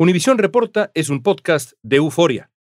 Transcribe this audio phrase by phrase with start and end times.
[0.00, 2.52] Univisión Reporta es un podcast de euforia.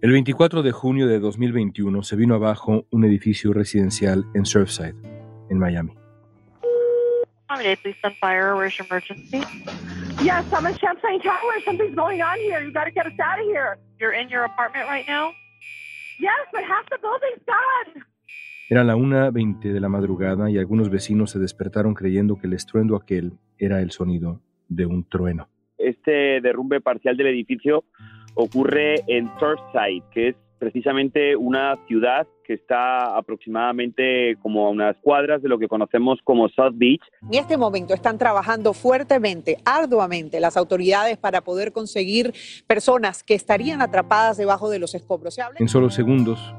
[0.00, 4.94] El 24 de junio de 2021 se vino abajo un edificio residencial en Surfside,
[5.50, 5.92] en Miami.
[10.22, 11.60] Yes, I'm in Champlain Tower.
[11.66, 12.64] Something's going on here.
[12.64, 13.76] You got to get us out of here.
[14.00, 15.32] You're in your apartment right now?
[16.18, 18.04] Yes, but half the building's gone.
[18.72, 22.96] Era la 1.20 de la madrugada y algunos vecinos se despertaron creyendo que el estruendo
[22.96, 25.46] aquel era el sonido de un trueno.
[25.76, 27.84] Este derrumbe parcial del edificio
[28.34, 35.42] ocurre en Surfside, que es precisamente una ciudad que está aproximadamente como a unas cuadras
[35.42, 37.02] de lo que conocemos como South Beach.
[37.30, 42.32] En este momento están trabajando fuertemente, arduamente, las autoridades para poder conseguir
[42.66, 45.34] personas que estarían atrapadas debajo de los escombros.
[45.34, 46.54] Se habla- En solo segundos,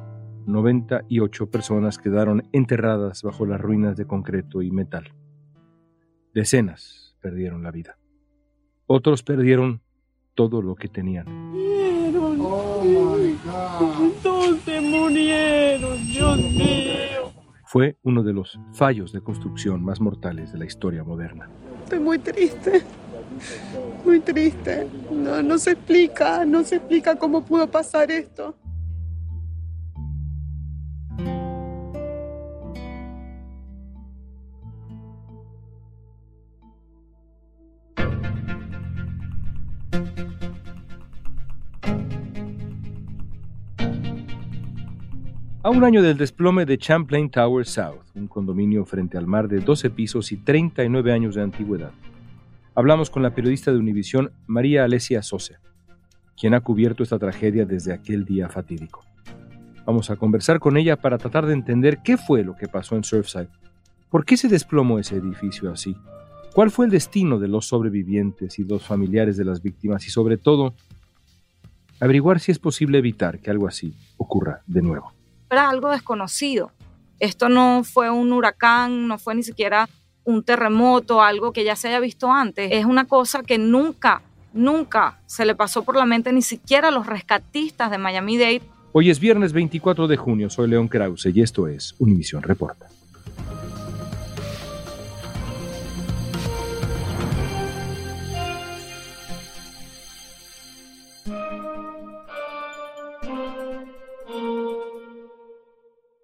[0.46, 5.14] 98 personas quedaron enterradas bajo las ruinas de concreto y metal.
[6.34, 7.98] Decenas perdieron la vida.
[8.88, 9.82] Otros perdieron
[10.36, 11.26] todo lo que tenían.
[14.82, 17.32] Murieron, Dios mío.
[17.66, 21.50] Fue uno de los fallos de construcción más mortales de la historia moderna.
[21.84, 22.84] Estoy muy triste,
[24.06, 24.88] muy triste.
[25.12, 28.56] No, no se explica, no se explica cómo pudo pasar esto.
[45.66, 49.62] A un año del desplome de Champlain Tower South, un condominio frente al mar de
[49.62, 51.94] 12 pisos y 39 años de antigüedad,
[52.76, 55.62] hablamos con la periodista de Univisión María Alesia Sosa,
[56.38, 59.06] quien ha cubierto esta tragedia desde aquel día fatídico.
[59.86, 63.06] Vamos a conversar con ella para tratar de entender qué fue lo que pasó en
[63.06, 63.48] Surfside,
[64.10, 65.96] por qué se desplomó ese edificio así,
[66.54, 70.36] cuál fue el destino de los sobrevivientes y los familiares de las víctimas y sobre
[70.36, 70.74] todo,
[72.02, 75.14] averiguar si es posible evitar que algo así ocurra de nuevo.
[75.54, 76.72] Era algo desconocido.
[77.20, 79.88] Esto no fue un huracán, no fue ni siquiera
[80.26, 82.70] un terremoto, algo que ya se haya visto antes.
[82.72, 84.22] Es una cosa que nunca,
[84.54, 88.62] nunca se le pasó por la mente ni siquiera a los rescatistas de Miami-Dade.
[88.92, 92.88] Hoy es viernes 24 de junio, soy León Krause y esto es Univisión Reporta.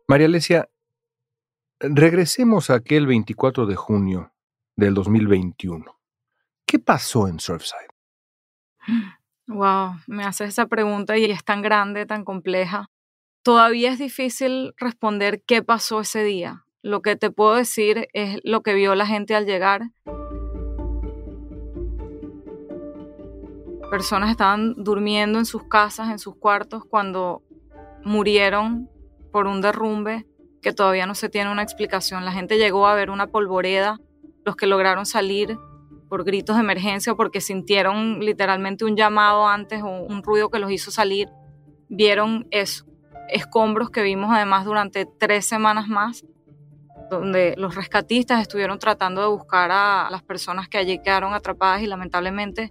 [0.10, 0.68] María Alesia,
[1.80, 4.34] regresemos a aquel 24 de junio
[4.76, 5.86] del 2021.
[6.66, 7.92] ¿Qué pasó en Surfside?
[9.46, 12.90] Wow, me haces esa pregunta y es tan grande, tan compleja.
[13.44, 16.66] Todavía es difícil responder qué pasó ese día.
[16.82, 19.92] Lo que te puedo decir es lo que vio la gente al llegar.
[23.92, 27.44] Personas estaban durmiendo en sus casas, en sus cuartos, cuando
[28.04, 28.90] murieron
[29.32, 30.26] por un derrumbe
[30.62, 32.26] que todavía no se tiene una explicación.
[32.26, 34.00] La gente llegó a ver una polvoreda,
[34.46, 35.58] los que lograron salir
[36.10, 40.72] por gritos de emergencia porque sintieron literalmente un llamado antes o un ruido que los
[40.72, 41.30] hizo salir,
[41.88, 42.86] vieron eso,
[43.30, 46.26] escombros que vimos además durante tres semanas más,
[47.12, 51.88] donde los rescatistas estuvieron tratando de buscar a las personas que allí quedaron atrapadas y
[51.88, 52.70] lamentablemente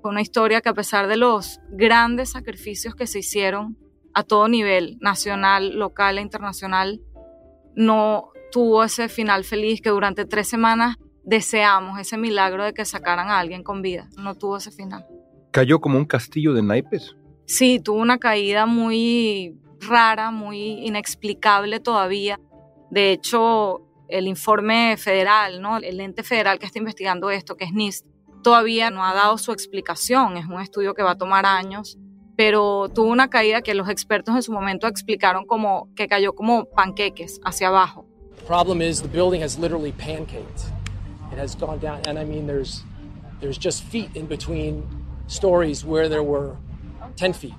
[0.00, 3.76] fue una historia que a pesar de los grandes sacrificios que se hicieron
[4.16, 7.02] a todo nivel, nacional, local e internacional,
[7.74, 13.28] no tuvo ese final feliz que durante tres semanas deseamos ese milagro de que sacaran
[13.28, 14.08] a alguien con vida.
[14.16, 15.06] No tuvo ese final.
[15.50, 17.14] ¿Cayó como un castillo de naipes?
[17.44, 22.40] Sí, tuvo una caída muy rara, muy inexplicable todavía.
[22.90, 25.76] De hecho, el informe federal, ¿no?
[25.76, 28.06] el ente federal que está investigando esto, que es NIST,
[28.42, 30.38] todavía no ha dado su explicación.
[30.38, 31.98] Es un estudio que va a tomar años,
[32.36, 36.66] pero tuvo una caída que los expertos en su momento explicaron como que cayó como
[36.66, 38.06] panqueques hacia abajo.
[38.46, 40.64] problem is the building has literally pancaked.
[41.32, 42.84] It has gone down, and I mean, there's
[43.40, 44.84] there's just feet in between
[45.26, 46.56] stories where there were
[47.16, 47.54] 10 feet.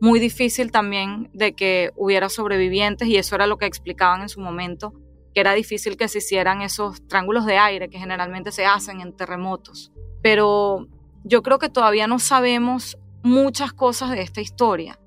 [0.00, 4.40] Muy difícil también de que hubiera sobrevivientes y eso era lo que explicaban en su
[4.40, 4.92] momento,
[5.34, 9.12] que era difícil que se hicieran esos triángulos de aire que generalmente se hacen en
[9.16, 9.90] terremotos.
[10.22, 10.86] Pero
[11.24, 14.98] yo creo que todavía no sabemos muchas cosas de esta historia.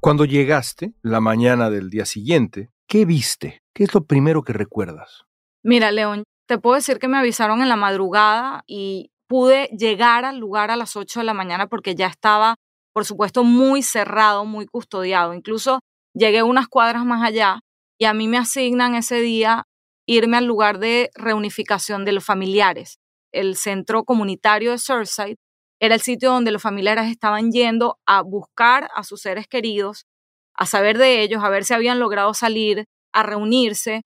[0.00, 3.62] Cuando llegaste, la mañana del día siguiente, ¿qué viste?
[3.74, 5.24] ¿Qué es lo primero que recuerdas?
[5.62, 10.38] Mira, León, te puedo decir que me avisaron en la madrugada y pude llegar al
[10.38, 12.56] lugar a las 8 de la mañana porque ya estaba,
[12.92, 15.34] por supuesto, muy cerrado, muy custodiado.
[15.34, 15.80] Incluso
[16.14, 17.60] llegué unas cuadras más allá
[17.98, 19.64] y a mí me asignan ese día
[20.06, 22.98] irme al lugar de reunificación de los familiares.
[23.32, 25.36] El centro comunitario de Surfside
[25.80, 30.06] era el sitio donde los familiares estaban yendo a buscar a sus seres queridos,
[30.54, 34.02] a saber de ellos, a ver si habían logrado salir, a reunirse.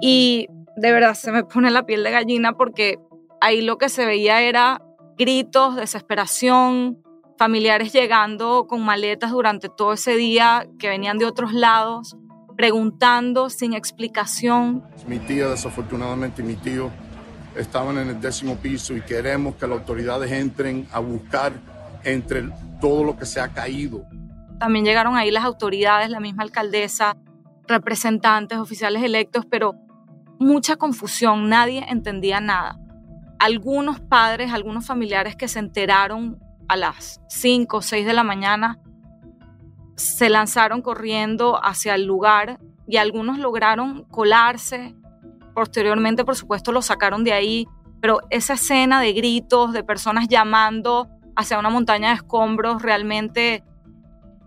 [0.00, 0.46] Y
[0.76, 2.98] de verdad se me pone la piel de gallina porque
[3.40, 4.80] ahí lo que se veía era
[5.16, 7.02] gritos, desesperación,
[7.36, 12.16] familiares llegando con maletas durante todo ese día que venían de otros lados,
[12.56, 14.84] preguntando sin explicación.
[15.08, 16.92] Mi tía, desafortunadamente, mi tío
[17.56, 21.52] estaban en el décimo piso y queremos que las autoridades entren a buscar
[22.04, 22.48] entre
[22.80, 24.04] todo lo que se ha caído.
[24.58, 27.16] También llegaron ahí las autoridades, la misma alcaldesa,
[27.66, 29.74] representantes, oficiales electos, pero
[30.38, 32.78] mucha confusión, nadie entendía nada.
[33.38, 38.80] Algunos padres, algunos familiares que se enteraron a las 5 o 6 de la mañana,
[39.96, 44.94] se lanzaron corriendo hacia el lugar y algunos lograron colarse.
[45.54, 47.66] Posteriormente, por supuesto, lo sacaron de ahí,
[48.00, 53.64] pero esa escena de gritos, de personas llamando hacia una montaña de escombros, realmente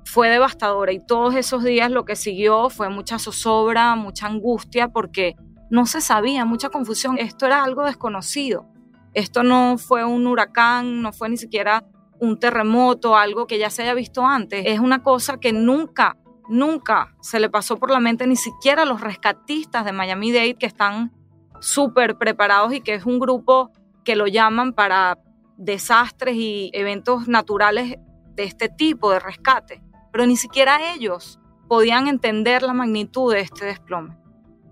[0.05, 5.35] fue devastadora y todos esos días lo que siguió fue mucha zozobra, mucha angustia porque
[5.69, 7.17] no se sabía, mucha confusión.
[7.17, 8.67] Esto era algo desconocido.
[9.13, 11.85] Esto no fue un huracán, no fue ni siquiera
[12.19, 14.63] un terremoto, algo que ya se haya visto antes.
[14.65, 16.17] Es una cosa que nunca,
[16.51, 20.65] nunca se le pasó por la mente ni siquiera a los rescatistas de Miami-Dade que
[20.65, 21.11] están
[21.59, 23.71] súper preparados y que es un grupo
[24.03, 25.19] que lo llaman para
[25.57, 27.97] desastres y eventos naturales
[28.35, 29.81] de este tipo de rescate.
[30.11, 34.17] Pero ni siquiera ellos podían entender la magnitud de este desplome.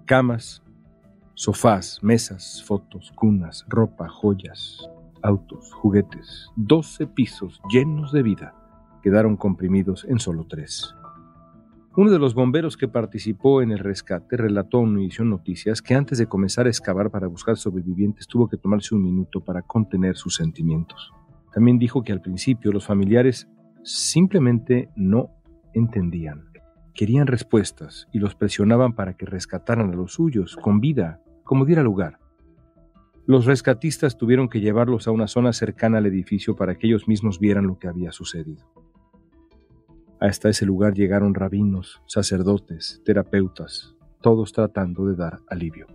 [0.06, 0.62] Camas,
[1.36, 4.90] Sofás, mesas, fotos, cunas, ropa, joyas,
[5.22, 8.54] autos, juguetes, 12 pisos llenos de vida
[9.02, 10.94] quedaron comprimidos en solo tres.
[12.00, 16.18] Uno de los bomberos que participó en el rescate relató a Univision Noticias que antes
[16.18, 20.36] de comenzar a excavar para buscar sobrevivientes tuvo que tomarse un minuto para contener sus
[20.36, 21.12] sentimientos.
[21.54, 23.50] También dijo que al principio los familiares
[23.84, 25.30] simplemente no
[25.74, 26.46] entendían.
[26.94, 31.84] Querían respuestas y los presionaban para que rescataran a los suyos con vida como diera
[31.84, 32.18] lugar.
[33.26, 37.42] Los rescatistas tuvieron que llevarlos a una zona cercana al edificio para que ellos mismos
[37.42, 38.89] vieran lo que había sucedido.
[40.20, 45.88] Hasta ese lugar llegaron rabinos, sacerdotes, terapeutas, todos tratando de dar alivio.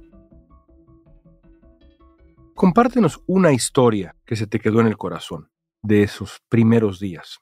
[2.55, 5.51] Compártenos una historia que se te quedó en el corazón
[5.83, 7.41] de esos primeros días.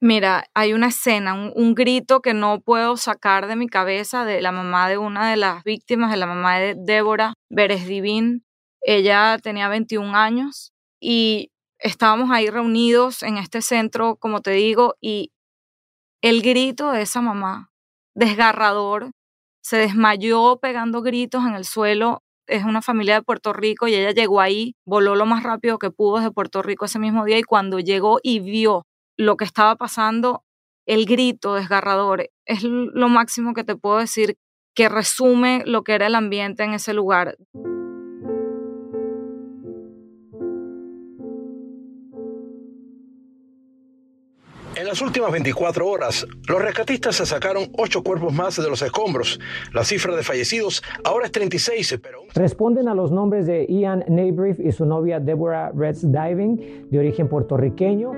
[0.00, 4.52] Mira, hay una escena, un, grito que no puedo sacar de mi cabeza de la
[4.52, 8.44] mamá de una de las víctimas, de la mamá de Débora Divin.
[8.80, 15.32] Ella tenía 21 años y estábamos ahí reunidos en este centro, como te digo, y
[16.22, 17.70] el grito de esa mamá,
[18.14, 19.12] desgarrador,
[19.62, 22.22] se desmayó pegando gritos en el suelo.
[22.46, 25.90] Es una familia de Puerto Rico y ella llegó ahí, voló lo más rápido que
[25.90, 28.86] pudo desde Puerto Rico ese mismo día y cuando llegó y vio
[29.16, 30.44] lo que estaba pasando,
[30.86, 34.38] el grito desgarrador, es lo máximo que te puedo decir
[34.74, 37.36] que resume lo que era el ambiente en ese lugar.
[44.88, 49.38] Las últimas 24 horas, los rescatistas se sacaron ocho cuerpos más de los escombros.
[49.74, 52.22] La cifra de fallecidos ahora es 36, pero...
[52.34, 57.28] Responden a los nombres de Ian Naybrief y su novia Deborah Retz Diving, de origen
[57.28, 58.12] puertorriqueño.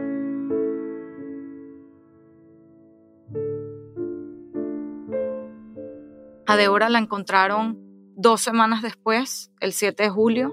[6.46, 7.78] A Débora la encontraron
[8.14, 10.52] dos semanas después, el 7 de julio,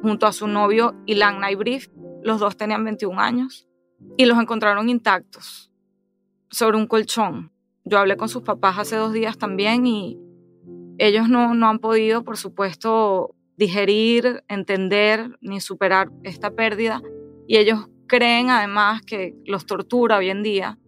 [0.00, 1.88] junto a su novio Ilan Naibrif.
[2.22, 3.69] Los dos tenían 21 años
[4.16, 5.70] y los encontraron intactos
[6.50, 7.52] sobre un colchón.
[7.84, 10.18] Yo hablé con sus papás hace dos días también y
[10.98, 17.02] ellos no, no han podido, por supuesto, digerir, entender ni superar esta pérdida.
[17.46, 20.78] Y ellos creen además que los tortura hoy en día,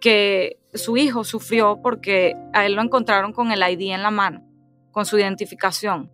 [0.00, 4.42] que su hijo sufrió porque a él lo encontraron con el ID en la mano,
[4.90, 6.10] con su identificación.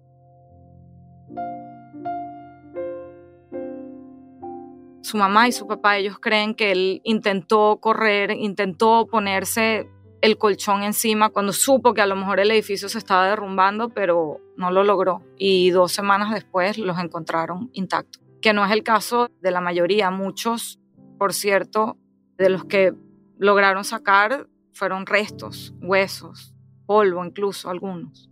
[5.02, 9.88] Su mamá y su papá, ellos creen que él intentó correr, intentó ponerse
[10.20, 14.40] el colchón encima cuando supo que a lo mejor el edificio se estaba derrumbando, pero
[14.56, 15.22] no lo logró.
[15.38, 20.10] Y dos semanas después los encontraron intactos, que no es el caso de la mayoría.
[20.10, 20.78] Muchos,
[21.18, 21.96] por cierto,
[22.36, 22.94] de los que
[23.38, 26.54] lograron sacar fueron restos, huesos,
[26.86, 28.28] polvo incluso algunos.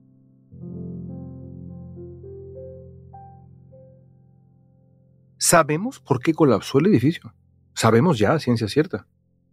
[5.39, 7.33] ¿Sabemos por qué colapsó el edificio?
[7.75, 9.07] ¿Sabemos ya a ciencia cierta?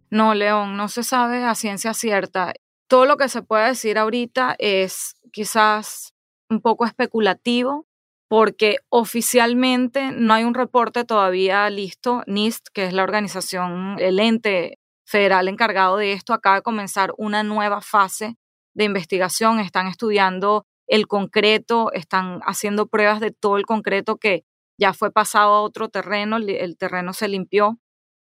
[0.10, 2.54] No, León, no se sabe a ciencia cierta.
[2.88, 6.14] Todo lo que se puede decir ahorita es quizás
[6.50, 7.88] un poco especulativo
[8.28, 12.24] porque oficialmente no hay un reporte todavía listo.
[12.26, 17.44] NIST, que es la organización, el ente federal encargado de esto, acaba de comenzar una
[17.44, 18.38] nueva fase
[18.74, 19.60] de investigación.
[19.60, 24.44] Están estudiando el concreto, están haciendo pruebas de todo el concreto que
[24.78, 27.80] ya fue pasado a otro terreno, el terreno se limpió,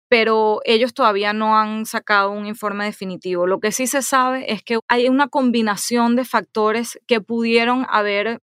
[0.10, 3.46] pero ellos todavía no han sacado un informe definitivo.
[3.46, 8.42] Lo que sí se sabe es que hay una combinación de factores que pudieron haber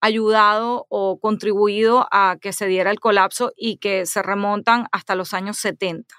[0.00, 5.32] ayudado o contribuido a que se diera el colapso y que se remontan hasta los
[5.32, 6.16] años 70.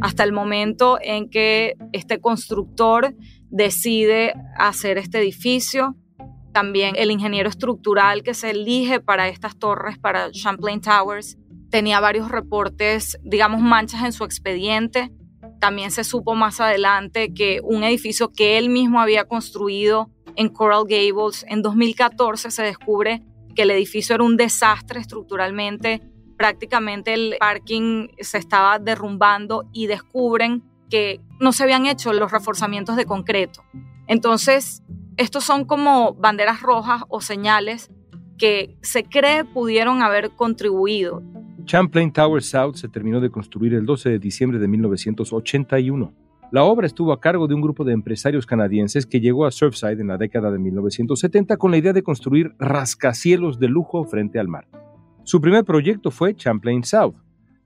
[0.00, 3.14] Hasta el momento en que este constructor
[3.50, 5.96] decide hacer este edificio,
[6.52, 11.38] también el ingeniero estructural que se elige para estas torres, para Champlain Towers,
[11.70, 15.12] tenía varios reportes, digamos, manchas en su expediente
[15.60, 20.84] también se supo más adelante que un edificio que él mismo había construido en Coral
[20.88, 23.22] Gables en 2014 se descubre
[23.54, 26.00] que el edificio era un desastre estructuralmente,
[26.36, 32.96] prácticamente el parking se estaba derrumbando y descubren que no se habían hecho los reforzamientos
[32.96, 33.62] de concreto.
[34.06, 34.82] Entonces,
[35.20, 37.90] estos son como banderas rojas o señales
[38.38, 41.22] que se cree pudieron haber contribuido.
[41.66, 46.14] Champlain Tower South se terminó de construir el 12 de diciembre de 1981.
[46.52, 50.00] La obra estuvo a cargo de un grupo de empresarios canadienses que llegó a Surfside
[50.00, 54.48] en la década de 1970 con la idea de construir rascacielos de lujo frente al
[54.48, 54.68] mar.
[55.24, 57.16] Su primer proyecto fue Champlain South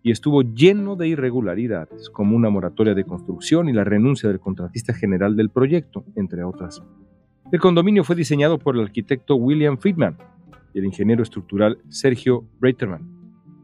[0.03, 4.93] y estuvo lleno de irregularidades, como una moratoria de construcción y la renuncia del contratista
[4.93, 6.83] general del proyecto, entre otras.
[7.55, 10.19] El condominio fue diseñado por el arquitecto William Friedman
[10.75, 13.09] y el ingeniero estructural Sergio Breiterman.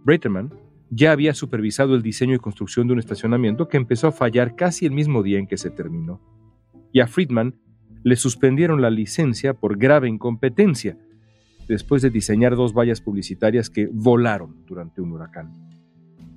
[0.04, 0.54] Breiterman
[0.90, 4.86] ya había supervisado el diseño y construcción de un estacionamiento que empezó a fallar casi
[4.86, 6.20] el mismo día en que se terminó.
[6.92, 7.56] Y a Friedman
[8.04, 10.96] le suspendieron la licencia por grave incompetencia,
[11.66, 15.52] después de diseñar dos vallas publicitarias que volaron durante un huracán.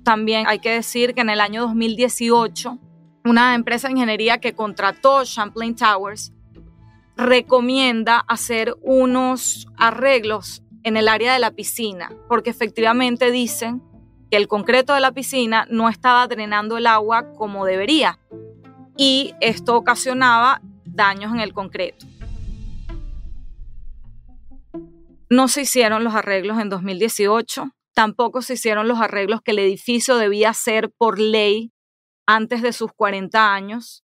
[0.02, 2.80] También hay que decir que en el año 2018,
[3.26, 6.33] una empresa de ingeniería que contrató Champlain Towers
[7.16, 13.82] recomienda hacer unos arreglos en el área de la piscina, porque efectivamente dicen
[14.30, 18.18] que el concreto de la piscina no estaba drenando el agua como debería
[18.96, 22.06] y esto ocasionaba daños en el concreto.
[25.30, 30.16] No se hicieron los arreglos en 2018, tampoco se hicieron los arreglos que el edificio
[30.16, 31.72] debía hacer por ley
[32.26, 34.03] antes de sus 40 años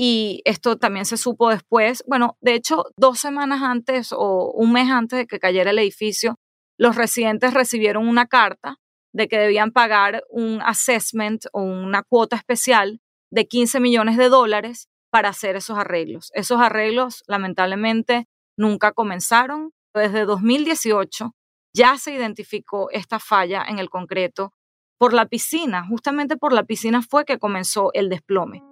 [0.00, 2.04] y esto también se supo después.
[2.06, 6.38] Bueno, de hecho, dos semanas antes o un mes antes de que cayera el edificio,
[6.78, 8.76] los residentes recibieron una carta
[9.12, 13.00] de que debían pagar un assessment o una cuota especial
[13.32, 16.30] de 15 millones de dólares para hacer esos arreglos.
[16.34, 19.72] Esos arreglos, lamentablemente, nunca comenzaron.
[19.94, 21.34] Desde 2018
[21.74, 24.52] ya se identificó esta falla en el concreto
[24.98, 25.84] por la piscina.
[25.88, 28.62] Justamente por la piscina fue que comenzó el desplome.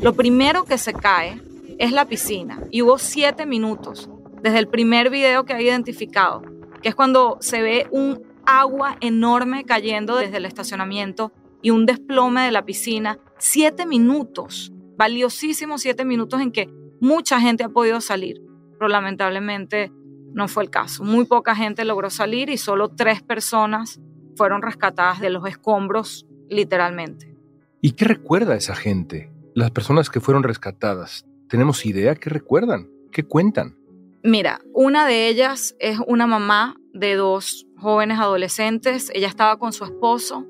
[0.00, 1.42] Lo primero que se cae
[1.78, 4.08] es la piscina y hubo siete minutos
[4.42, 6.42] desde el primer video que ha identificado,
[6.82, 11.32] que es cuando se ve un agua enorme cayendo desde el estacionamiento
[11.62, 13.18] y un desplome de la piscina.
[13.38, 16.68] Siete minutos, valiosísimos siete minutos en que
[17.00, 18.40] mucha gente ha podido salir,
[18.78, 19.92] pero lamentablemente
[20.32, 21.04] no fue el caso.
[21.04, 24.00] Muy poca gente logró salir y solo tres personas
[24.38, 27.36] fueron rescatadas de los escombros, literalmente.
[27.82, 29.30] ¿Y qué recuerda esa gente?
[29.54, 31.26] Las personas que fueron rescatadas.
[31.48, 32.88] ¿Tenemos idea qué recuerdan?
[33.10, 33.76] ¿Qué cuentan?
[34.22, 39.10] Mira, una de ellas es una mamá de dos jóvenes adolescentes.
[39.12, 40.46] Ella estaba con su esposo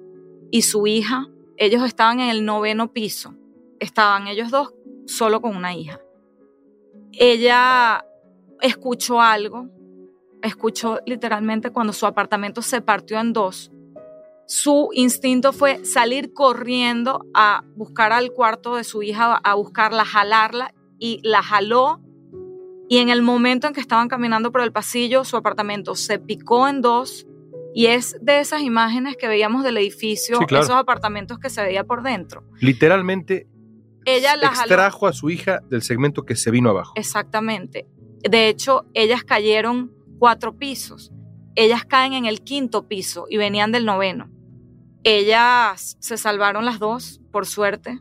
[0.50, 1.26] y su hija.
[1.56, 3.34] Ellos estaban en el noveno piso.
[3.80, 4.74] Estaban ellos dos
[5.06, 5.98] solo con una hija.
[7.12, 8.04] Ella
[8.60, 9.68] escuchó algo,
[10.42, 13.72] escuchó literalmente cuando su apartamento se partió en dos
[14.48, 20.72] su instinto fue salir corriendo a buscar al cuarto de su hija, a buscarla, jalarla
[20.98, 22.00] y la jaló.
[22.88, 26.66] Y en el momento en que estaban caminando por el pasillo, su apartamento se picó
[26.66, 27.26] en dos
[27.74, 32.02] y es de esas imágenes que veíamos del edificio, esos apartamentos que se veía por
[32.02, 32.42] dentro.
[32.58, 33.46] Literalmente,
[34.06, 36.94] ella la extrajo a su hija del segmento que se vino abajo.
[36.96, 37.86] Exactamente.
[38.26, 41.12] De hecho, ellas cayeron cuatro pisos.
[41.54, 44.30] Ellas caen en el quinto piso y venían del noveno.
[45.04, 48.00] Ellas se salvaron las dos, por suerte.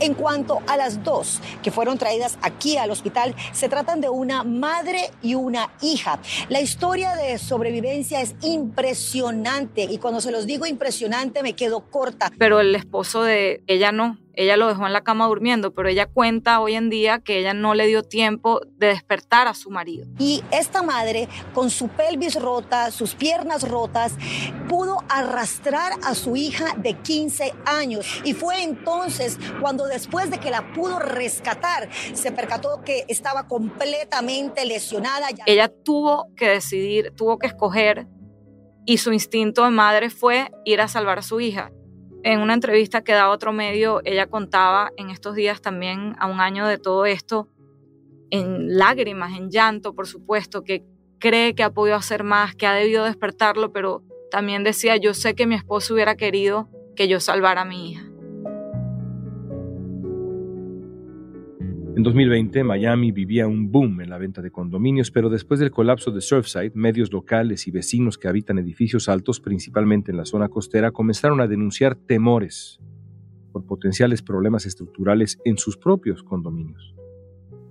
[0.00, 4.44] En cuanto a las dos que fueron traídas aquí al hospital, se tratan de una
[4.44, 6.20] madre y una hija.
[6.48, 12.30] La historia de sobrevivencia es impresionante y cuando se los digo impresionante me quedo corta.
[12.38, 16.06] Pero el esposo de ella no, ella lo dejó en la cama durmiendo, pero ella
[16.06, 20.06] cuenta hoy en día que ella no le dio tiempo de despertar a su marido.
[20.18, 24.14] Y esta madre, con su pelvis rota, sus piernas rotas,
[24.68, 28.22] pudo arrastrar a su hija de 15 años.
[28.24, 34.64] Y fue entonces cuando después de que la pudo rescatar, se percató que estaba completamente
[34.64, 35.28] lesionada.
[35.46, 38.06] Ella tuvo que decidir, tuvo que escoger
[38.84, 41.70] y su instinto de madre fue ir a salvar a su hija.
[42.24, 46.40] En una entrevista que da otro medio, ella contaba en estos días también, a un
[46.40, 47.48] año de todo esto,
[48.30, 50.84] en lágrimas, en llanto, por supuesto, que
[51.18, 55.34] cree que ha podido hacer más, que ha debido despertarlo, pero también decía, yo sé
[55.34, 58.11] que mi esposo hubiera querido que yo salvara a mi hija.
[61.94, 66.10] En 2020, Miami vivía un boom en la venta de condominios, pero después del colapso
[66.10, 70.90] de Surfside, medios locales y vecinos que habitan edificios altos, principalmente en la zona costera,
[70.90, 72.80] comenzaron a denunciar temores
[73.52, 76.94] por potenciales problemas estructurales en sus propios condominios.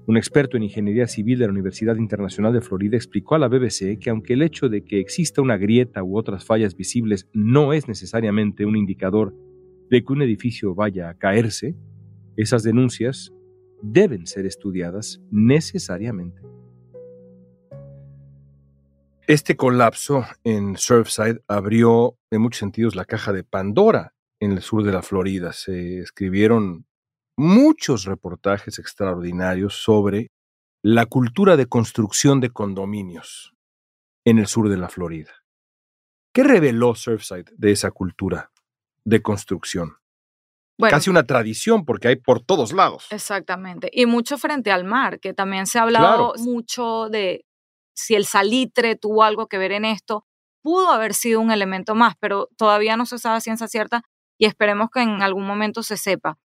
[0.05, 3.97] Un experto en ingeniería civil de la Universidad Internacional de Florida explicó a la BBC
[3.99, 7.87] que aunque el hecho de que exista una grieta u otras fallas visibles no es
[7.87, 9.35] necesariamente un indicador
[9.89, 11.75] de que un edificio vaya a caerse,
[12.35, 13.33] esas denuncias
[13.81, 16.41] deben ser estudiadas necesariamente.
[19.27, 24.83] Este colapso en Surfside abrió en muchos sentidos la caja de Pandora en el sur
[24.83, 25.53] de la Florida.
[25.53, 26.85] Se escribieron
[27.37, 30.31] muchos reportajes extraordinarios sobre
[30.83, 33.53] la cultura de construcción de condominios
[34.25, 35.31] en el sur de la Florida.
[36.33, 38.51] ¿Qué reveló Surfside de esa cultura
[39.05, 40.00] de construcción?
[40.77, 43.07] Casi una tradición porque hay por todos lados.
[43.11, 43.89] Exactamente.
[43.93, 47.45] Y mucho frente al mar, que también se ha hablado mucho de
[47.93, 50.25] si el salitre tuvo algo que ver en esto.
[50.63, 54.03] Pudo haber sido un elemento más, pero todavía no se sabe a ciencia cierta
[54.37, 56.37] y esperemos que en algún momento se sepa.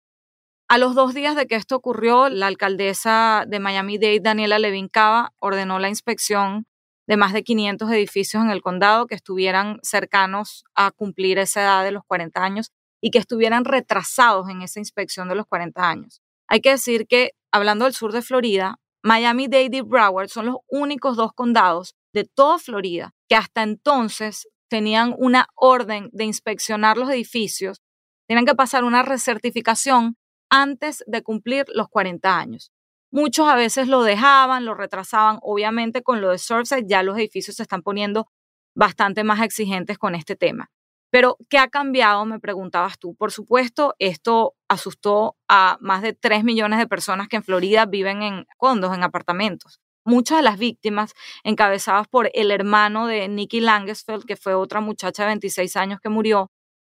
[0.68, 5.32] A los dos días de que esto ocurrió, la alcaldesa de Miami-Dade, Daniela Levin Cava,
[5.38, 6.66] ordenó la inspección
[7.06, 11.84] de más de 500 edificios en el condado que estuvieran cercanos a cumplir esa edad
[11.84, 12.72] de los 40 años
[13.06, 16.20] y que estuvieran retrasados en esa inspección de los 40 años.
[16.48, 21.16] Hay que decir que, hablando del sur de Florida, Miami-Dade y Broward son los únicos
[21.16, 27.80] dos condados de toda Florida que hasta entonces tenían una orden de inspeccionar los edificios,
[28.26, 30.16] tenían que pasar una recertificación
[30.50, 32.72] antes de cumplir los 40 años.
[33.12, 35.38] Muchos a veces lo dejaban, lo retrasaban.
[35.42, 38.26] Obviamente con lo de Surfside ya los edificios se están poniendo
[38.74, 40.72] bastante más exigentes con este tema.
[41.16, 42.26] Pero, ¿qué ha cambiado?
[42.26, 43.14] Me preguntabas tú.
[43.14, 48.22] Por supuesto, esto asustó a más de 3 millones de personas que en Florida viven
[48.22, 49.80] en condos, en apartamentos.
[50.04, 55.22] Muchas de las víctimas, encabezadas por el hermano de Nikki Langesfeld, que fue otra muchacha
[55.22, 56.50] de 26 años que murió,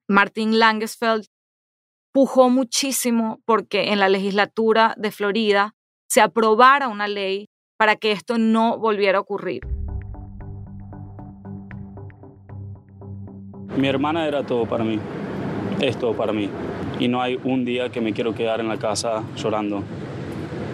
[0.08, 1.26] Martin Langesfeld,
[2.14, 5.74] pujó muchísimo porque en la legislatura de Florida
[6.08, 9.62] se aprobara una ley para que esto no volviera a ocurrir.
[13.78, 15.00] Mi hermana era todo para mí,
[15.80, 16.50] es todo para mí.
[17.00, 19.82] Y no hay un día que me quiero quedar en la casa llorando.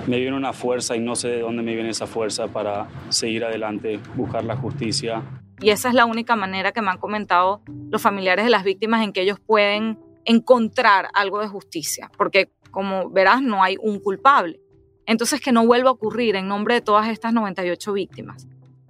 [0.08, 3.46] Me viene una fuerza y no sé de dónde me viene esa fuerza para seguir
[3.46, 5.22] adelante, buscar la justicia.
[5.62, 9.04] Y esa es la única manera que me han comentado los familiares de las víctimas
[9.04, 14.60] en que ellos pueden encontrar algo de justicia, porque como verás no hay un culpable.
[15.06, 18.48] Entonces que no vuelva a ocurrir en nombre de todas estas 98 víctimas.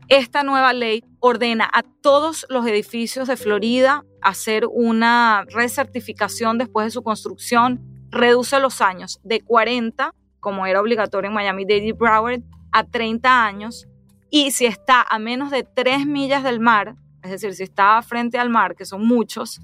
[0.10, 6.92] Esta nueva ley ordena a todos los edificios de Florida hacer una recertificación después de
[6.92, 12.42] su construcción, reduce los años de 40, como era obligatorio en Miami-Dade y Broward,
[12.72, 13.86] a 30 años.
[14.30, 18.38] Y si está a menos de 3 millas del mar, es decir, si está frente
[18.38, 19.60] al mar, que son muchos,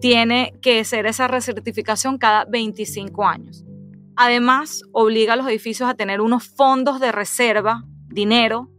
[0.00, 3.64] tiene que hacer esa recertificación cada 25 años.
[4.14, 8.70] Además, obliga a los edificios a tener unos fondos de reserva, dinero,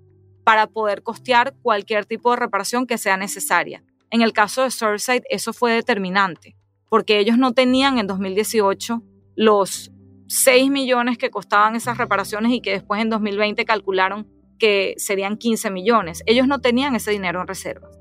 [0.46, 3.84] para poder costear cualquier tipo de reparación que sea necesaria.
[4.12, 6.56] En el caso de Surfside eso fue determinante,
[6.88, 9.02] porque ellos no tenían en 2018
[9.36, 9.92] los
[10.28, 14.28] 6 millones que costaban esas reparaciones y que después en 2020 calcularon
[14.60, 16.24] que serían 15 millones.
[16.28, 18.00] Ellos no tenían ese dinero en reservas.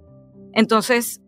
[0.52, 1.20] Entonces,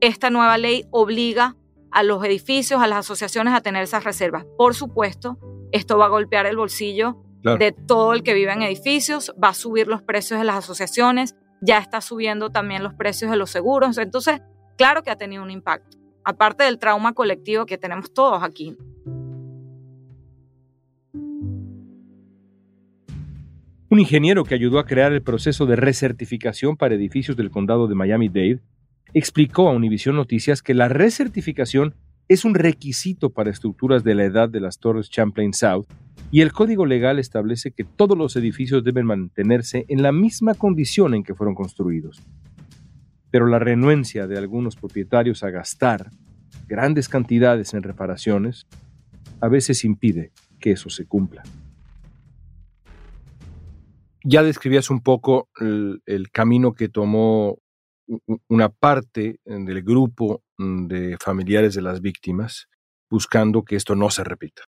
[0.00, 1.56] esta nueva ley obliga
[1.90, 4.44] a los edificios, a las asociaciones a tener esas reservas.
[4.58, 5.38] Por supuesto,
[5.70, 9.54] esto va a golpear el bolsillo de todo el que vive en edificios, va a
[9.54, 13.98] subir los precios de las asociaciones, ya está subiendo también los precios de los seguros.
[13.98, 14.40] Entonces,
[14.76, 18.76] claro que ha tenido un impacto, aparte del trauma colectivo que tenemos todos aquí.
[23.90, 27.94] Un ingeniero que ayudó a crear el proceso de recertificación para edificios del condado de
[27.94, 28.60] Miami-Dade
[29.12, 31.94] explicó a Univision Noticias que la recertificación
[32.26, 35.86] es un requisito para estructuras de la edad de las torres Champlain South
[36.34, 41.14] y el código legal establece que todos los edificios deben mantenerse en la misma condición
[41.14, 42.20] en que fueron construidos.
[43.30, 46.10] Pero la renuencia de algunos propietarios a gastar
[46.66, 48.66] grandes cantidades en reparaciones
[49.40, 51.44] a veces impide que eso se cumpla.
[54.24, 57.58] Ya describías un poco el, el camino que tomó
[58.48, 62.66] una parte del grupo de familiares de las víctimas
[63.08, 64.64] buscando que esto no se repita.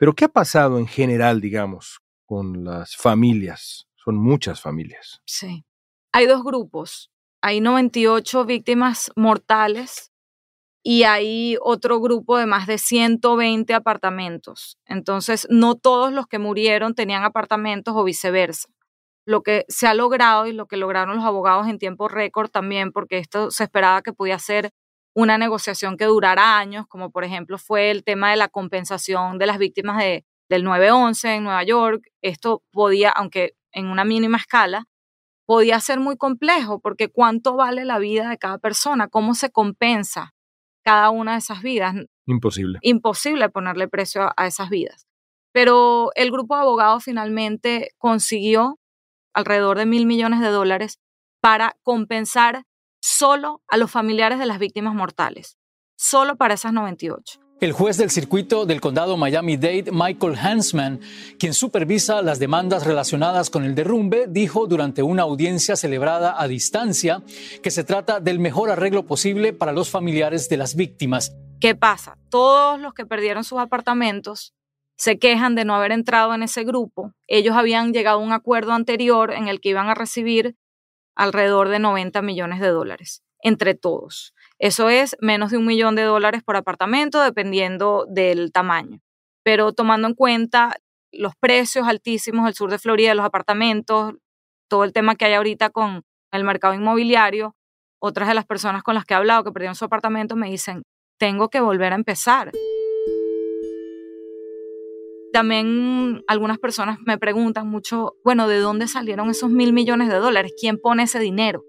[0.00, 3.86] Pero ¿qué ha pasado en general, digamos, con las familias?
[3.96, 5.20] Son muchas familias.
[5.26, 5.66] Sí.
[6.10, 7.10] Hay dos grupos.
[7.42, 10.10] Hay 98 víctimas mortales
[10.82, 14.78] y hay otro grupo de más de 120 apartamentos.
[14.86, 18.70] Entonces, no todos los que murieron tenían apartamentos o viceversa
[19.26, 22.90] lo que se ha logrado y lo que lograron los abogados en tiempo récord también,
[22.90, 24.70] porque esto se esperaba que podía ser
[25.14, 29.46] una negociación que durara años, como por ejemplo fue el tema de la compensación de
[29.46, 32.02] las víctimas de, del 9-11 en Nueva York.
[32.22, 34.86] Esto podía, aunque en una mínima escala,
[35.46, 40.32] podía ser muy complejo, porque cuánto vale la vida de cada persona, cómo se compensa
[40.84, 41.94] cada una de esas vidas.
[42.26, 42.78] Imposible.
[42.82, 45.06] Imposible ponerle precio a esas vidas.
[45.52, 48.78] Pero el grupo de abogados finalmente consiguió
[49.34, 51.00] alrededor de mil millones de dólares
[51.40, 52.62] para compensar
[53.00, 55.58] solo a los familiares de las víctimas mortales,
[55.96, 57.40] solo para esas 98.
[57.60, 61.00] El juez del circuito del condado Miami-Dade, Michael Hansman,
[61.38, 67.22] quien supervisa las demandas relacionadas con el derrumbe, dijo durante una audiencia celebrada a distancia
[67.62, 71.36] que se trata del mejor arreglo posible para los familiares de las víctimas.
[71.60, 72.16] ¿Qué pasa?
[72.30, 74.54] Todos los que perdieron sus apartamentos
[74.96, 77.12] se quejan de no haber entrado en ese grupo.
[77.26, 80.56] Ellos habían llegado a un acuerdo anterior en el que iban a recibir
[81.20, 84.34] alrededor de 90 millones de dólares entre todos.
[84.58, 89.00] Eso es menos de un millón de dólares por apartamento, dependiendo del tamaño.
[89.42, 90.76] Pero tomando en cuenta
[91.12, 94.14] los precios altísimos del sur de Florida, los apartamentos,
[94.68, 96.02] todo el tema que hay ahorita con
[96.32, 97.54] el mercado inmobiliario,
[98.00, 100.84] otras de las personas con las que he hablado que perdieron su apartamento me dicen,
[101.18, 102.50] tengo que volver a empezar.
[105.32, 110.52] También algunas personas me preguntan mucho, bueno, ¿de dónde salieron esos mil millones de dólares?
[110.58, 111.64] ¿Quién pone ese dinero?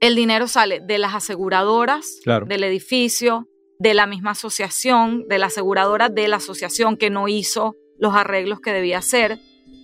[0.00, 6.08] El dinero sale de las aseguradoras, del edificio, de la misma asociación, de la aseguradora
[6.08, 9.38] de la asociación que no hizo los arreglos que debía hacer.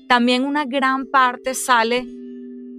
[0.09, 2.07] También una gran parte sale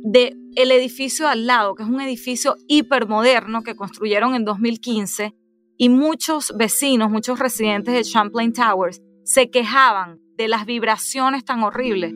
[0.04, 5.34] de el edificio al lado, que es un edificio hipermoderno que construyeron en 2015
[5.78, 12.14] y muchos vecinos, muchos residentes de Champlain Towers se quejaban de las vibraciones tan horribles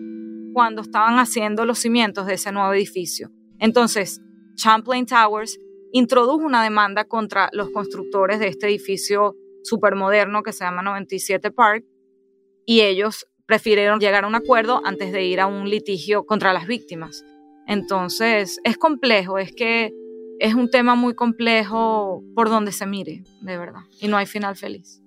[0.53, 3.31] cuando estaban haciendo los cimientos de ese nuevo edificio.
[3.57, 4.21] Entonces,
[4.55, 5.57] Champlain Towers
[5.93, 11.85] introdujo una demanda contra los constructores de este edificio supermoderno que se llama 97 Park
[12.65, 16.67] y ellos prefirieron llegar a un acuerdo antes de ir a un litigio contra las
[16.67, 17.23] víctimas.
[17.65, 19.93] Entonces, es complejo, es que
[20.39, 24.57] es un tema muy complejo por donde se mire, de verdad, y no hay final
[24.57, 25.01] feliz.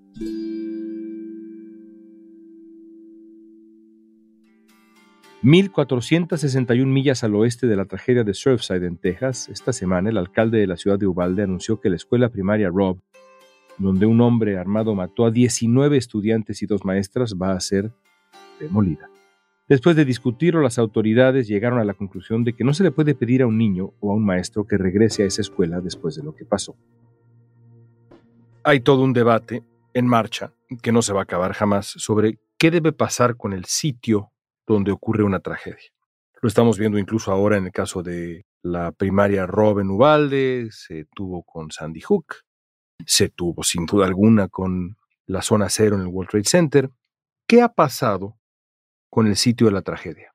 [5.42, 10.58] 1.461 millas al oeste de la tragedia de Surfside en Texas, esta semana el alcalde
[10.58, 12.98] de la ciudad de Uvalde anunció que la escuela primaria Rob,
[13.78, 17.92] donde un hombre armado mató a 19 estudiantes y dos maestras, va a ser
[18.58, 19.08] demolida.
[19.68, 23.14] Después de discutirlo, las autoridades llegaron a la conclusión de que no se le puede
[23.14, 26.24] pedir a un niño o a un maestro que regrese a esa escuela después de
[26.24, 26.74] lo que pasó.
[28.64, 29.62] Hay todo un debate
[29.94, 33.66] en marcha que no se va a acabar jamás sobre qué debe pasar con el
[33.66, 34.32] sitio
[34.74, 35.90] donde ocurre una tragedia.
[36.40, 41.42] Lo estamos viendo incluso ahora en el caso de la primaria Robin Ubalde, se tuvo
[41.42, 42.36] con Sandy Hook,
[43.04, 46.90] se tuvo sin duda alguna con la zona cero en el World Trade Center.
[47.48, 48.38] ¿Qué ha pasado
[49.10, 50.34] con el sitio de la tragedia?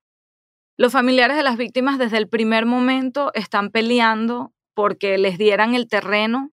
[0.77, 5.87] Los familiares de las víctimas desde el primer momento están peleando porque les dieran el
[5.87, 6.51] terreno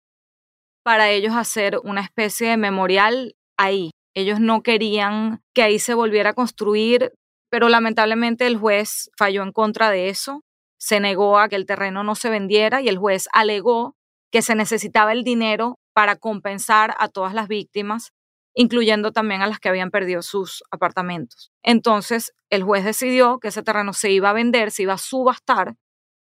[0.83, 3.91] para ellos hacer una especie de memorial ahí.
[4.15, 7.13] Ellos no querían que ahí se volviera a construir
[7.51, 10.43] pero lamentablemente el juez falló en contra de eso,
[10.79, 13.97] se negó a que el terreno no se vendiera y el juez alegó
[14.31, 18.13] que se necesitaba el dinero para compensar a todas las víctimas,
[18.55, 21.51] incluyendo también a las que habían perdido sus apartamentos.
[21.63, 25.75] Entonces, el juez decidió que ese terreno se iba a vender, se iba a subastar.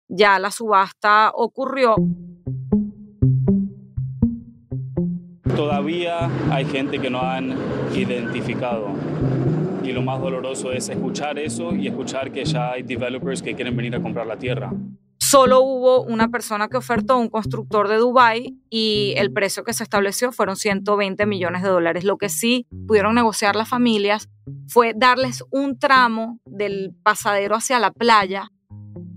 [0.09, 1.97] Ya la subasta ocurrió.
[5.55, 7.57] Todavía hay gente que no han
[7.95, 8.95] identificado
[9.89, 13.77] y lo más doloroso es escuchar eso y escuchar que ya hay developers que quieren
[13.77, 14.73] venir a comprar la tierra.
[15.19, 19.83] Solo hubo una persona que ofertó, un constructor de Dubai y el precio que se
[19.83, 22.05] estableció fueron 120 millones de dólares.
[22.05, 24.29] Lo que sí pudieron negociar las familias
[24.69, 28.51] fue darles un tramo del pasadero hacia la playa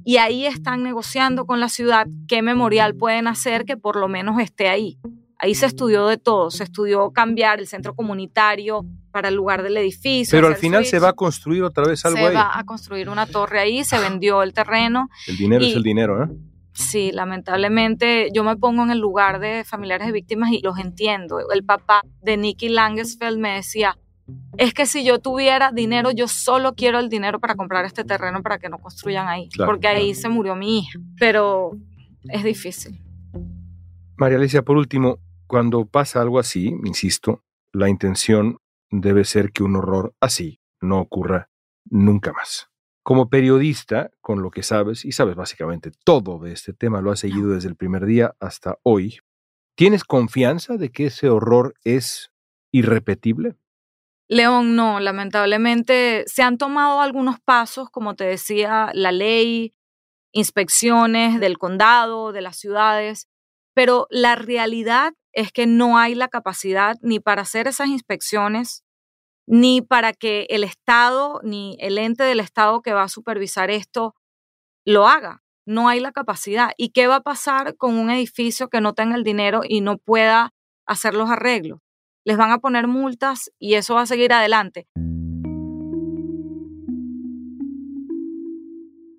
[0.03, 4.39] y ahí están negociando con la ciudad qué memorial pueden hacer que por lo menos
[4.41, 4.97] esté ahí.
[5.43, 9.75] Ahí se estudió de todo, se estudió cambiar el centro comunitario para el lugar del
[9.75, 10.37] edificio.
[10.37, 12.35] Pero al final se va a construir otra vez algo se ahí.
[12.35, 15.09] va a construir una torre ahí, se vendió el terreno.
[15.27, 16.27] El dinero es el dinero, ¿eh?
[16.73, 21.39] Sí, lamentablemente yo me pongo en el lugar de familiares de víctimas y los entiendo.
[21.51, 23.97] El papá de Nicky Langesfeld me decía,
[24.57, 28.43] es que si yo tuviera dinero, yo solo quiero el dinero para comprar este terreno
[28.43, 30.99] para que no construyan ahí, Claro, porque ahí se murió mi hija.
[31.17, 31.71] Pero
[32.29, 33.01] es difícil.
[34.17, 35.17] María Alicia, por último,
[35.51, 38.59] cuando pasa algo así, insisto, la intención
[38.89, 41.49] debe ser que un horror así no ocurra
[41.83, 42.69] nunca más.
[43.03, 47.19] Como periodista, con lo que sabes, y sabes básicamente todo de este tema, lo has
[47.19, 49.19] seguido desde el primer día hasta hoy,
[49.75, 52.31] ¿tienes confianza de que ese horror es
[52.71, 53.57] irrepetible?
[54.29, 59.73] León, no, lamentablemente se han tomado algunos pasos, como te decía, la ley,
[60.31, 63.27] inspecciones del condado, de las ciudades,
[63.73, 68.83] pero la realidad es que no hay la capacidad ni para hacer esas inspecciones,
[69.47, 74.15] ni para que el Estado, ni el ente del Estado que va a supervisar esto
[74.85, 75.43] lo haga.
[75.65, 76.71] No hay la capacidad.
[76.77, 79.97] ¿Y qué va a pasar con un edificio que no tenga el dinero y no
[79.97, 80.53] pueda
[80.85, 81.79] hacer los arreglos?
[82.25, 84.87] Les van a poner multas y eso va a seguir adelante.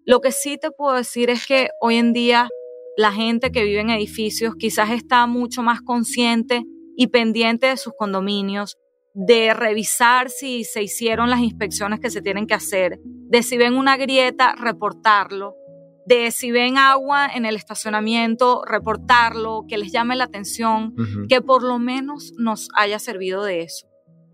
[0.04, 2.48] Lo que sí te puedo decir es que hoy en día
[2.96, 6.64] la gente que vive en edificios quizás está mucho más consciente
[6.96, 8.76] y pendiente de sus condominios,
[9.14, 13.74] de revisar si se hicieron las inspecciones que se tienen que hacer, de si ven
[13.74, 15.55] una grieta, reportarlo,
[16.07, 20.94] de si ven agua en el estacionamiento, reportarlo, que les llame la atención,
[21.28, 23.87] que por lo menos nos haya servido de eso.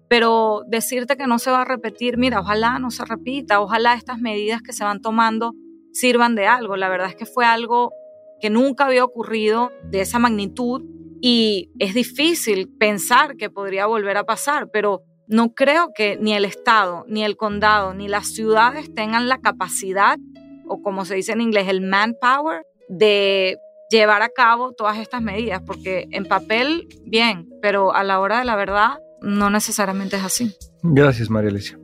[0.09, 4.19] Pero decirte que no se va a repetir, mira, ojalá no se repita, ojalá estas
[4.19, 5.53] medidas que se van tomando
[5.93, 6.77] sirvan de algo.
[6.77, 7.93] La verdad es que fue algo
[8.41, 10.83] que nunca había ocurrido de esa magnitud
[11.21, 16.45] y es difícil pensar que podría volver a pasar, pero no creo que ni el
[16.45, 20.19] Estado, ni el condado, ni las ciudades tengan la capacidad,
[20.67, 23.59] o como se dice en inglés, el manpower, de
[23.91, 28.45] llevar a cabo todas estas medidas, porque en papel, bien, pero a la hora de
[28.45, 30.55] la verdad, no necesariamente es así.
[30.83, 31.79] Gracias, María Alicia.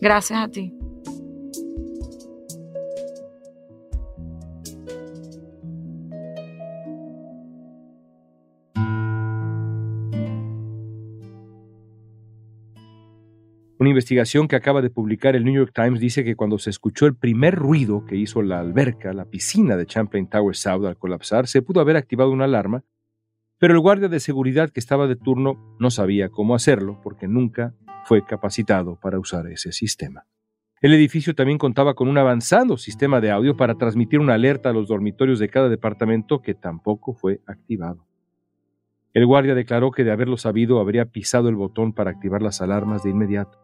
[0.00, 0.73] Gracias a ti.
[13.84, 17.04] Una investigación que acaba de publicar el New York Times dice que cuando se escuchó
[17.04, 21.46] el primer ruido que hizo la alberca, la piscina de Champlain Tower South al colapsar,
[21.46, 22.82] se pudo haber activado una alarma,
[23.58, 27.74] pero el guardia de seguridad que estaba de turno no sabía cómo hacerlo porque nunca
[28.06, 30.24] fue capacitado para usar ese sistema.
[30.80, 34.72] El edificio también contaba con un avanzado sistema de audio para transmitir una alerta a
[34.72, 38.06] los dormitorios de cada departamento que tampoco fue activado.
[39.12, 43.02] El guardia declaró que de haberlo sabido habría pisado el botón para activar las alarmas
[43.02, 43.63] de inmediato.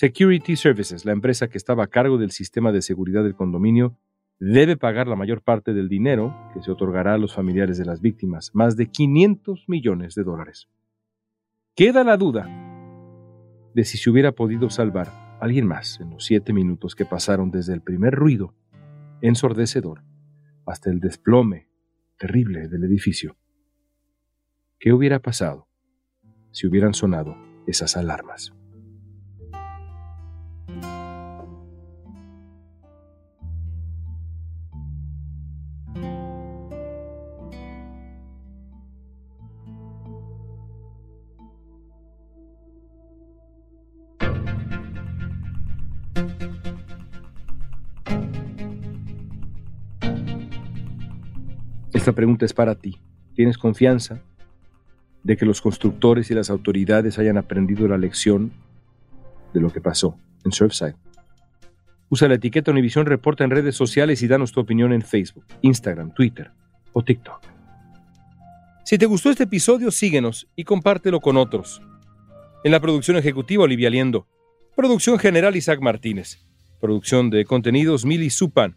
[0.00, 3.98] Security Services, la empresa que estaba a cargo del sistema de seguridad del condominio,
[4.38, 8.00] debe pagar la mayor parte del dinero que se otorgará a los familiares de las
[8.00, 10.68] víctimas, más de 500 millones de dólares.
[11.74, 12.46] Queda la duda
[13.74, 17.50] de si se hubiera podido salvar a alguien más en los siete minutos que pasaron
[17.50, 18.54] desde el primer ruido
[19.20, 20.04] ensordecedor
[20.64, 21.70] hasta el desplome
[22.20, 23.36] terrible del edificio.
[24.78, 25.66] ¿Qué hubiera pasado
[26.52, 28.54] si hubieran sonado esas alarmas?
[51.92, 52.98] Esta pregunta es para ti.
[53.34, 54.20] ¿Tienes confianza
[55.22, 58.52] de que los constructores y las autoridades hayan aprendido la lección
[59.54, 60.96] de lo que pasó en Surfside?
[62.10, 66.12] Usa la etiqueta Univisión Reporta en redes sociales y danos tu opinión en Facebook, Instagram,
[66.12, 66.50] Twitter
[66.92, 67.42] o TikTok.
[68.84, 71.82] Si te gustó este episodio, síguenos y compártelo con otros.
[72.64, 74.26] En la producción ejecutiva, Olivia Liendo.
[74.74, 76.38] Producción general, Isaac Martínez.
[76.80, 78.76] Producción de contenidos, Mili Supan.